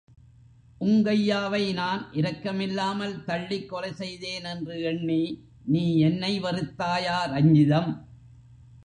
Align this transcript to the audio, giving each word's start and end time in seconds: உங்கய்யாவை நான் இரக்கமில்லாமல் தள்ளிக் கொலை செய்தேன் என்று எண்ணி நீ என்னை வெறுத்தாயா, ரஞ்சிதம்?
உங்கய்யாவை 0.81 1.73
நான் 1.73 2.01
இரக்கமில்லாமல் 2.13 3.23
தள்ளிக் 3.23 3.69
கொலை 3.69 3.91
செய்தேன் 3.93 4.43
என்று 4.43 4.81
எண்ணி 4.81 5.21
நீ 5.65 5.97
என்னை 5.97 6.41
வெறுத்தாயா, 6.41 7.17
ரஞ்சிதம்? 7.31 7.91